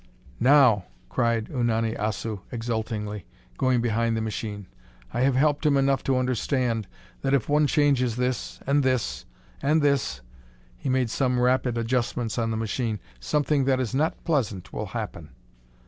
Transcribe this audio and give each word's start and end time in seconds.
"Now!" 0.39 0.85
cried 1.09 1.45
Unani 1.51 1.95
Assu 1.95 2.41
exultingly, 2.51 3.27
going 3.59 3.81
behind 3.81 4.17
the 4.17 4.21
machine. 4.21 4.65
"I 5.13 5.21
have 5.21 5.35
helped 5.35 5.63
him 5.63 5.77
enough 5.77 6.03
to 6.05 6.17
understand 6.17 6.87
that 7.21 7.35
if 7.35 7.47
one 7.47 7.67
changes 7.67 8.15
this 8.15 8.59
and 8.65 8.81
this 8.81 9.25
and 9.61 9.83
this" 9.83 10.21
he 10.75 10.89
made 10.89 11.11
some 11.11 11.39
rapid 11.39 11.77
adjustments 11.77 12.39
on 12.39 12.49
the 12.49 12.57
machine 12.57 12.99
"something 13.19 13.65
that 13.65 13.79
is 13.79 13.93
not 13.93 14.23
pleasant 14.23 14.73
will 14.73 14.87
happen." 14.87 15.29